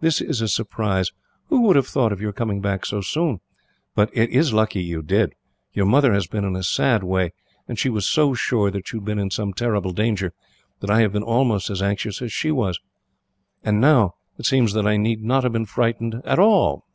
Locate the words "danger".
9.90-10.34